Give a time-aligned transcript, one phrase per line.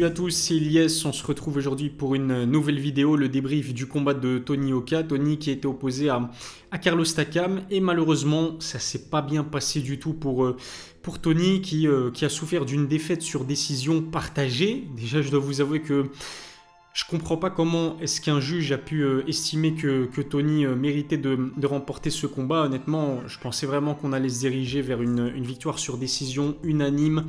[0.00, 1.02] Salut à tous, c'est Elias.
[1.04, 5.02] On se retrouve aujourd'hui pour une nouvelle vidéo, le débrief du combat de Tony Oka.
[5.02, 6.30] Tony qui a été opposé à,
[6.80, 10.56] Carlos Takam et malheureusement, ça s'est pas bien passé du tout pour, euh,
[11.02, 14.88] pour Tony qui, euh, qui a souffert d'une défaite sur décision partagée.
[14.96, 16.06] Déjà, je dois vous avouer que
[16.94, 21.66] je comprends pas comment est-ce qu'un juge a pu euh, estimer que, Tony méritait de,
[21.66, 22.62] remporter ce combat.
[22.62, 27.26] Honnêtement, je pensais vraiment qu'on allait se diriger vers une victoire sur décision unanime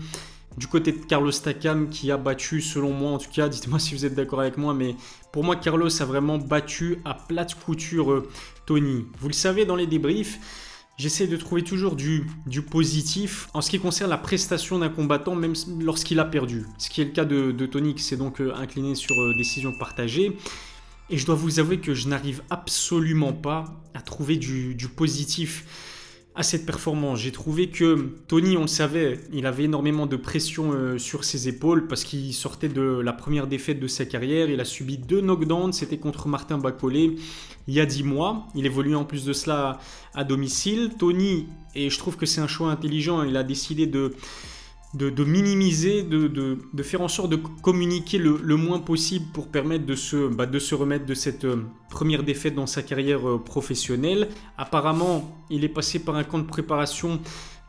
[0.58, 3.96] du côté de Carlos Takam qui a battu, selon moi en tout cas, dites-moi si
[3.96, 4.96] vous êtes d'accord avec moi, mais
[5.32, 8.30] pour moi Carlos a vraiment battu à plate couture euh,
[8.66, 9.06] Tony.
[9.20, 10.40] Vous le savez dans les débriefs,
[10.98, 12.28] j'essaie de trouver toujours du,
[12.70, 16.66] positif en ce qui concerne la prestation d'un combattant, même lorsqu'il a perdu.
[16.78, 19.72] Ce qui est le cas de, Tony qui s'est donc euh, incliné sur euh, décision
[19.78, 20.38] partagée.
[21.10, 25.66] Et je dois vous avouer que je n'arrive absolument pas à trouver du positif
[26.34, 27.20] à cette performance.
[27.20, 31.50] J'ai trouvé que Tony, on le savait, il avait énormément de pression euh, sur ses
[31.50, 34.50] épaules parce qu'il sortait de la première défaite de sa carrière.
[34.50, 37.18] Il a subi deux knockdowns, c'était contre Martin Bacolé
[37.68, 38.48] il y a dix mois.
[38.56, 39.80] Il évoluait en plus de cela
[40.14, 40.92] à domicile.
[40.98, 44.14] Tony, et je trouve que c'est un choix intelligent, il a décidé de
[44.94, 50.28] de, minimiser, de, faire en sorte de communiquer le, moins possible pour permettre de se,
[50.28, 54.28] bah, de se remettre de cette euh, première défaite dans sa carrière euh, professionnelle.
[54.58, 57.22] Apparemment, il est passé par un camp de préparation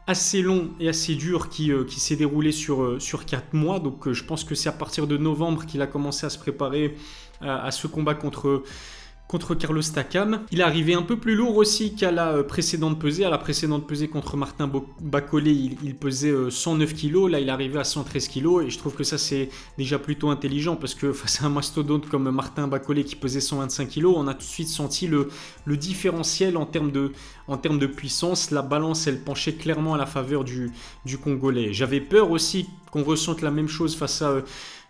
[0.09, 3.79] assez long et assez dur qui, euh, qui s'est déroulé sur, sur 4 mois.
[3.79, 6.97] Donc je pense que c'est à partir de novembre qu'il a commencé à se préparer
[7.41, 8.63] à ce combat contre
[9.29, 10.41] contre Carlos Takam.
[10.51, 13.25] Il est arrivé un peu plus lourd aussi qu'à la euh, précédente pesée.
[13.25, 14.71] À la précédente pesée contre Martin
[15.01, 17.31] Bacolé, il, pesait 109 euh, kg.
[17.31, 18.67] Là, il est arrivé à 113 kg.
[18.67, 19.49] Et je trouve que ça, c'est
[19.79, 23.89] déjà plutôt intelligent parce que face à un mastodonte comme Martin Bacolé qui pesait 125
[23.89, 25.29] kg, on a tout de suite senti le,
[25.67, 28.51] différentiel en termes, de, puissance.
[28.51, 30.73] La balance, elle penchait clairement à la faveur du,
[31.07, 31.73] du Congolais.
[31.73, 34.43] J'avais peur aussi qu'on ressente la même chose face à euh,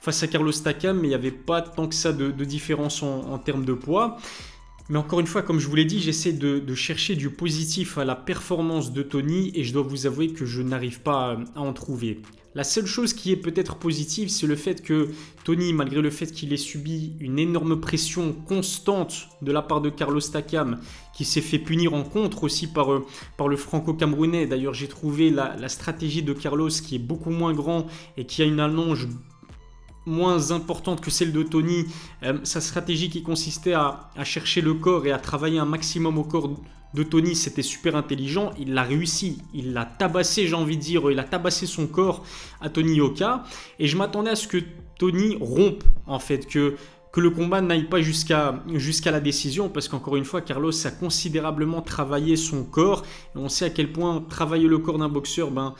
[0.02, 3.38] face à Carlos Takam, mais il n'y avait pas tant que ça de, différence en,
[3.38, 4.18] termes de poids.
[4.88, 8.04] Mais encore une fois, comme je vous l'ai dit, j'essaie de, chercher du positif à
[8.04, 11.72] la performance de Tony et je dois vous avouer que je n'arrive pas à, en
[11.72, 12.20] trouver.
[12.56, 15.10] La seule chose qui est peut-être positive, c'est le fait que
[15.44, 19.88] Tony, malgré le fait qu'il ait subi une énorme pression constante de la part de
[19.88, 20.80] Carlos Takam,
[21.14, 23.06] qui s'est fait punir en contre aussi par, euh,
[23.48, 24.46] le franco-camerounais.
[24.46, 27.86] D'ailleurs, j'ai trouvé la, stratégie de Carlos qui est beaucoup moins grand
[28.16, 29.08] et qui a une allonge
[30.06, 31.86] moins importante que celle de Tony.
[32.22, 36.24] Euh, sa stratégie qui consistait à, chercher le corps et à travailler un maximum au
[36.24, 36.50] corps
[36.94, 38.50] de Tony, c'était super intelligent.
[38.58, 39.38] Il l'a réussi.
[39.54, 41.10] Il l'a tabassé, j'ai envie de dire.
[41.10, 42.24] Il a tabassé son corps
[42.60, 43.44] à Tony Yoka.
[43.78, 44.58] Et je m'attendais à ce que
[44.98, 46.76] Tony rompe, en fait, que
[47.12, 48.62] que le combat n'aille pas jusqu'à
[49.10, 53.04] la décision, parce qu'encore une fois, Carlos a considérablement travaillé son corps.
[53.36, 55.74] Et on sait à quel point travailler le corps d'un boxeur, ben,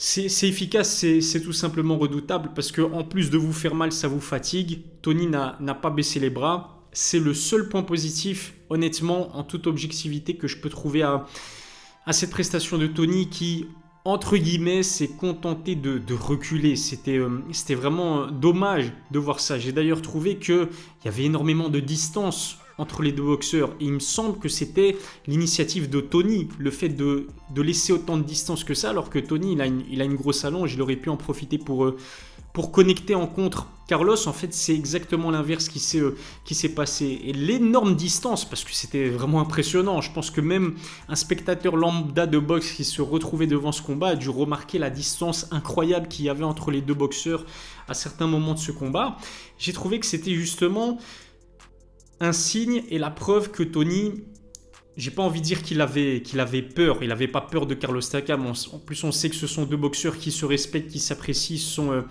[0.00, 4.06] c'est efficace, c'est tout simplement redoutable parce que en plus de vous faire mal, ça
[4.06, 4.82] vous fatigue.
[5.02, 6.84] Tony n'a pas baissé les bras.
[6.92, 11.26] C'est le seul point positif, honnêtement, en toute objectivité, que je peux trouver à,
[12.12, 13.66] cette prestation de Tony qui,
[14.04, 16.74] entre guillemets, s'est contenté de, reculer.
[17.08, 19.58] Euh, c'était vraiment dommage de voir ça.
[19.58, 20.68] J'ai d'ailleurs trouvé qu'il
[21.04, 23.70] y avait énormément de distance entre les deux boxeurs.
[23.80, 24.96] Et il me semble que c'était
[25.26, 29.52] l'initiative de Tony, le fait de, laisser autant de distance que ça, alors que Tony,
[29.52, 31.96] il a une, grosse allonge, il aurait pu en profiter pour, euh,
[32.52, 34.28] pour connecter en contre Carlos.
[34.28, 37.20] En fait, c'est exactement l'inverse qui s'est euh, qui s'est passé.
[37.24, 40.76] Et l'énorme distance, parce que c'était vraiment impressionnant, je pense que même
[41.08, 44.90] un spectateur lambda de boxe qui se retrouvait devant ce combat a dû remarquer la
[44.90, 47.44] distance incroyable qu'il y avait entre les deux boxeurs
[47.88, 49.16] à certains moments de ce combat.
[49.58, 50.98] J'ai trouvé que c'était justement
[52.20, 54.24] un signe et la preuve que Tony,
[54.96, 58.00] j'ai pas envie de dire qu'il avait, avait peur, il n'avait pas peur de Carlos
[58.00, 58.44] Takam.
[58.46, 62.02] En plus, on sait que ce sont deux boxeurs qui se respectent, qui s'apprécient, euh,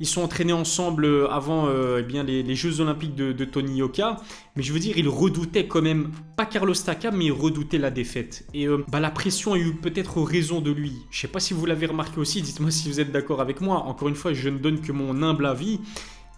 [0.00, 4.16] ils sont entraînés ensemble euh, avant euh, eh les, Jeux Olympiques de, Tony Yoka.
[4.56, 7.92] Mais je veux dire, il redoutait quand même, pas Carlos Takam, mais il redoutait la
[7.92, 8.44] défaite.
[8.52, 10.94] Et bah, la pression a eu peut-être raison de lui.
[11.12, 13.84] Je sais pas si vous l'avez remarqué aussi, dites-moi si vous êtes d'accord avec moi.
[13.84, 15.78] Encore une fois, je ne donne que mon humble avis.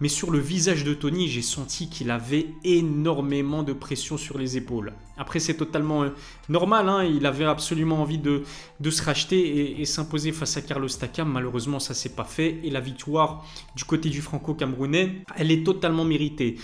[0.01, 4.55] Mais sur le visage de Tony, j'ai senti qu'il avait énormément de pression sur les
[4.55, 4.93] épaules.
[5.17, 6.09] Après, c'est totalement euh,
[6.47, 7.03] normal, hein.
[7.03, 8.43] il avait absolument envie de,
[8.89, 11.29] se racheter et, s'imposer face à Carlos Takam.
[11.29, 12.59] Malheureusement, ça s'est pas fait.
[12.63, 16.55] Et la victoire du côté du franco-camerounais, elle est totalement méritée.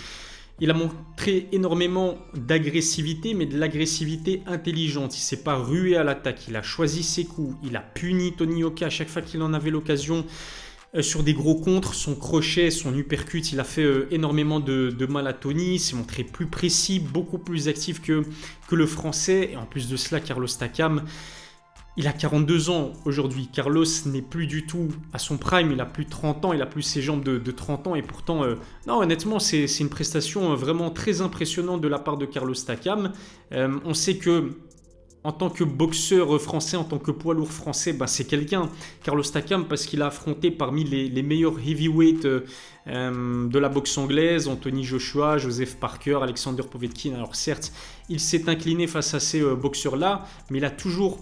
[0.58, 5.14] Il a montré énormément d'agressivité, mais de l'agressivité intelligente.
[5.14, 8.64] Il s'est pas rué à l'attaque, il a choisi ses coups, il a puni Tony
[8.64, 10.24] Oka à chaque fois qu'il en avait l'occasion.
[10.96, 15.06] Euh, sur des gros contres, son crochet, son uppercut, il a fait euh, énormément de,
[15.06, 15.78] mal à Tony.
[15.78, 18.24] S'est montré plus précis, beaucoup plus actif que,
[18.68, 19.50] que le français.
[19.52, 21.02] Et en plus de cela, Carlos Takam,
[21.98, 23.48] Il a 42 ans aujourd'hui.
[23.52, 25.72] Carlos n'est plus du tout à son prime.
[25.72, 26.52] Il a plus de 30 ans.
[26.52, 27.94] Il a plus ses jambes de, 30 ans.
[27.94, 28.56] Et pourtant, euh,
[28.86, 33.12] non, honnêtement, c'est une prestation vraiment très impressionnante de la part de Carlos Takam.
[33.52, 34.52] On sait que
[35.26, 38.70] en tant que boxeur français, en tant que poids lourd français, bah, c'est quelqu'un,
[39.02, 42.26] Carlos Takam, parce qu'il a affronté parmi les, meilleurs heavyweights
[42.86, 47.14] de la boxe anglaise, Anthony Joshua, Joseph Parker, Alexander Povetkin.
[47.14, 47.72] Alors certes,
[48.08, 51.18] il s'est incliné face à ces boxeurs-là, mais il a toujours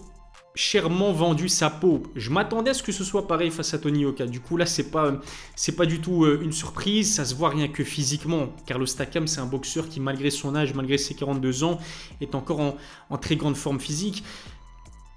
[0.55, 2.05] chèrement vendu sa peau.
[2.15, 4.27] Je m'attendais à ce que ce soit pareil face à Tony Oka.
[4.27, 5.21] Du coup, là, c'est pas,
[5.57, 7.15] c'est pas du tout euh, une surprise.
[7.15, 8.55] Ça se voit rien que physiquement.
[8.67, 11.79] Carlos Takam, c'est un boxeur qui, malgré son âge, malgré ses 42 ans,
[12.21, 12.77] est encore
[13.11, 14.23] en, très grande forme physique.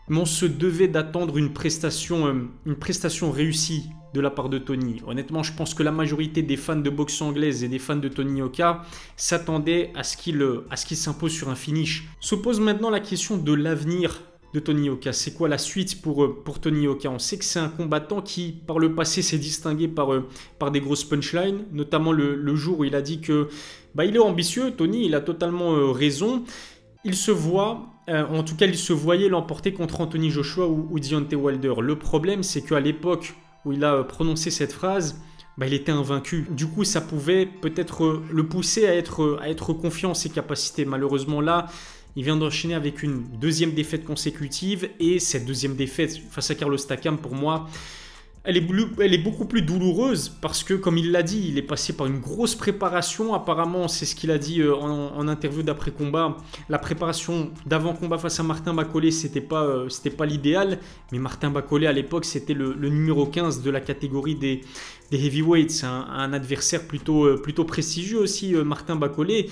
[0.09, 4.57] Mais on se devait d'attendre une prestation, euh, une prestation réussie de la part de
[4.57, 5.03] Tony.
[5.05, 8.07] Honnêtement, je pense que la majorité des fans de boxe anglaise et des fans de
[8.07, 8.81] Tony Oka
[9.17, 12.07] s'attendaient à ce qu'il, euh, à ce qu'il s'impose sur un finish.
[12.21, 14.23] Se pose maintenant la question de l'avenir
[14.59, 17.59] Tony Oka C'est quoi la suite pour, euh, pour Tony Oka On sait que c'est
[17.59, 20.27] un combattant qui, par le passé, s'est distingué par, euh,
[20.59, 23.49] par des grosses punchlines, notamment le, jour où il a dit que
[23.95, 24.71] bah, il est ambitieux.
[24.71, 26.43] Tony, il a totalement euh, raison.
[27.03, 30.99] Il se voit, en tout cas, il se voyait l'emporter contre Anthony Joshua ou, ou
[30.99, 31.73] Deontay Wilder.
[31.81, 35.21] Le problème, c'est qu'à l'époque où il a prononcé cette phrase,
[35.57, 36.47] bah, il était invaincu.
[36.51, 40.85] Du coup, ça pouvait peut-être le pousser à être, à être confiant en ses capacités.
[40.85, 41.67] Malheureusement, là,
[42.17, 46.75] il vient d'enchaîner avec une deuxième défaite consécutive et cette deuxième défaite face à Carlos
[46.75, 47.67] Takam, pour moi,
[48.43, 48.67] elle est,
[48.99, 52.07] elle est, beaucoup plus douloureuse parce que, comme il l'a dit, il est passé par
[52.07, 53.35] une grosse préparation.
[53.35, 56.37] Apparemment, c'est ce qu'il a dit euh, en, interview d'après-combat.
[56.69, 60.79] La préparation d'avant-combat face à Martin Bacolé, c'était pas, euh, c'était pas l'idéal.
[61.11, 64.61] Mais Martin Bacolé, à l'époque, c'était le, numéro 15 de la catégorie des,
[65.11, 65.69] des heavyweights.
[65.69, 69.49] C'est un, adversaire plutôt, euh, plutôt prestigieux aussi, Martin Bacolé.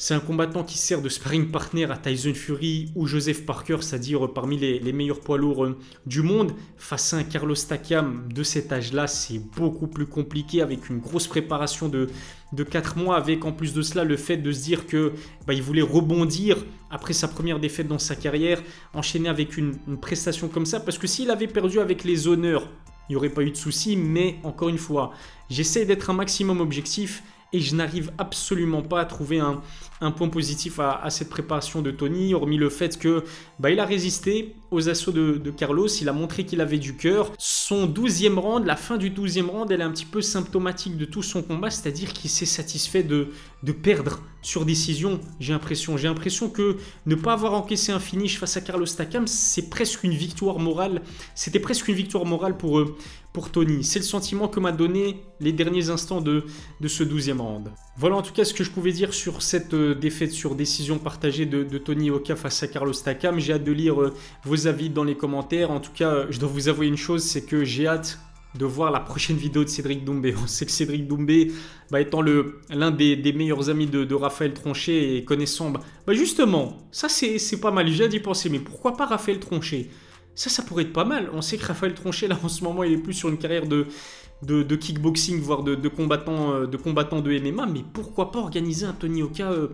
[0.00, 4.32] C'est un combattant qui sert de sparring partner à Tyson Fury ou Joseph Parker, c'est-à-dire
[4.32, 6.52] parmi les, meilleurs poids lourds euh, du monde.
[6.76, 11.26] Face à un Carlos Takam de cet âge-là, c'est beaucoup plus compliqué avec une grosse
[11.26, 12.06] préparation de,
[12.52, 15.14] de 4 mois, avec en plus de cela le fait de se dire que
[15.48, 18.62] bah, il voulait rebondir après sa première défaite dans sa carrière,
[18.94, 22.68] enchaîner avec une, une prestation comme ça, parce que s'il avait perdu avec les honneurs,
[23.08, 25.12] il n'y aurait pas eu de souci, mais encore une fois,
[25.50, 30.78] j'essaie d'être un maximum objectif et je n'arrive absolument pas à trouver un, point positif
[30.78, 33.24] à, cette préparation de Tony, hormis le fait que
[33.58, 37.32] bah, il a résisté aux assauts de, Carlos, il a montré qu'il avait du cœur.
[37.38, 41.04] Son 12e round, la fin du 12e round, elle est un petit peu symptomatique de
[41.04, 43.28] tout son combat, c'est-à-dire qu'il s'est satisfait de,
[43.62, 45.96] de perdre sur décision, j'ai l'impression.
[45.96, 46.76] J'ai l'impression que
[47.06, 51.02] ne pas avoir encaissé un finish face à Carlos Takam, c'est presque une victoire morale.
[51.34, 52.96] C'était presque une victoire morale pour, eux
[53.32, 53.82] pour Tony.
[53.82, 56.44] C'est le sentiment que m'a donné les derniers instants de,
[56.80, 57.70] de ce 12e round.
[57.96, 60.98] Voilà en tout cas ce que je pouvais dire sur cette euh, défaite sur décision
[60.98, 63.40] partagée de, Tony Oka face à Carlos Takam.
[63.40, 64.14] J'ai hâte de lire euh,
[64.44, 65.72] vos avis dans les commentaires.
[65.72, 68.20] En tout cas, euh, je dois vous avouer une chose, c'est que j'ai hâte
[68.58, 70.34] de voir la prochaine vidéo de Cédric Doumbé.
[70.42, 71.52] On sait que Cédric Doumbé,
[71.90, 75.70] bah, étant l'un des, meilleurs amis de, Raphaël Tronchet et connaissant...
[75.70, 79.88] Bah, bah justement, ça c'est pas mal, j'ai d'y penser, mais pourquoi pas Raphaël Tronchet?
[80.34, 81.30] Ça, ça pourrait être pas mal.
[81.32, 83.66] On sait que Raphaël Tronchet, là, en ce moment, il est plus sur une carrière
[83.66, 87.66] de, kickboxing, voire de, de, combattant, euh, de combattant de MMA.
[87.66, 89.68] Mais pourquoi pas organiser un Tony Oka euh,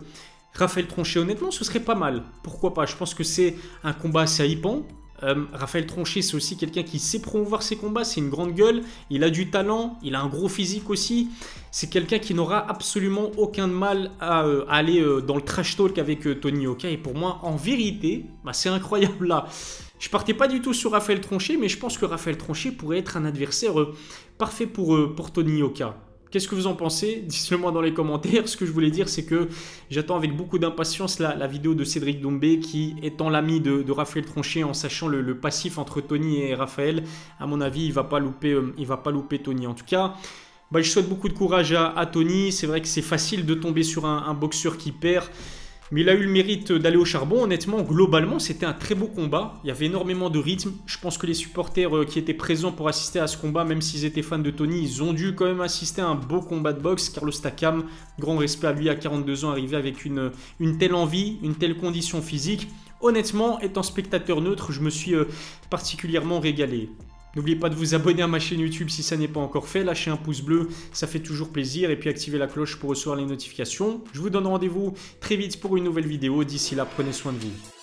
[0.53, 1.19] Raphaël Tronchet?
[1.19, 2.23] Honnêtement, ce serait pas mal.
[2.43, 2.85] Pourquoi pas?
[2.85, 4.87] Je pense que c'est un combat assez hypant.
[5.23, 8.83] Euh, Raphaël Tronchet, c'est aussi quelqu'un qui sait promouvoir ses combats, c'est une grande gueule,
[9.09, 11.29] il a du talent, il a un gros physique aussi.
[11.71, 16.67] C'est quelqu'un qui n'aura absolument aucun mal à, aller dans le trash talk avec Tony
[16.67, 16.89] Oka.
[16.89, 19.47] Et pour moi, en vérité, bah, c'est incroyable là.
[19.99, 22.99] Je partais pas du tout sur Raphaël Tronchet, mais je pense que Raphaël Tronchet pourrait
[22.99, 23.95] être un adversaire euh,
[24.37, 25.95] parfait pour, euh, pour Tony Oka.
[26.31, 27.23] Qu'est-ce que vous en pensez?
[27.25, 28.47] Dites-le moi dans les commentaires.
[28.47, 29.47] Ce que je voulais dire, c'est que
[29.89, 34.63] j'attends avec beaucoup d'impatience la, vidéo de Cédric Doumbé qui, étant l'ami de, Raphaël Tronchet,
[34.63, 37.03] en sachant le, passif entre Tony et Raphaël,
[37.39, 39.67] à mon avis, il va euh, va pas louper Tony.
[39.67, 40.15] En tout cas,
[40.71, 42.51] bah, je souhaite beaucoup de courage à, Tony.
[42.51, 45.25] C'est vrai que c'est facile de tomber sur un boxeur qui perd.
[45.91, 47.43] Mais il a eu le mérite d'aller au charbon.
[47.43, 49.53] Honnêtement, globalement, c'était un très beau combat.
[49.63, 50.71] Il y avait énormément de rythme.
[50.87, 53.81] Je pense que les supporters euh, qui étaient présents pour assister à ce combat, même
[53.81, 56.73] s'ils étaient fans de Tony, ils ont dû quand même assister à un beau combat
[56.73, 57.09] de boxe.
[57.09, 57.85] Carlos Takam,
[58.19, 60.31] grand respect à lui à 42 ans, arrivé avec une,
[60.79, 62.67] telle envie, une telle condition physique.
[63.01, 65.25] Honnêtement, étant spectateur neutre, je me suis euh,
[65.69, 66.89] particulièrement régalé.
[67.35, 69.83] N'oubliez pas de vous abonner à ma chaîne YouTube si ça n'est pas encore fait.
[69.83, 71.89] Lâchez un pouce bleu, ça fait toujours plaisir.
[71.89, 74.01] Et puis activez la cloche pour recevoir les notifications.
[74.13, 76.43] Je vous donne rendez-vous très vite pour une nouvelle vidéo.
[76.43, 77.74] D'ici là, prenez soin de vous.